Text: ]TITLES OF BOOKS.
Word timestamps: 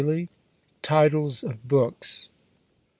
]TITLES 0.81 1.43
OF 1.43 1.67
BOOKS. 1.67 2.29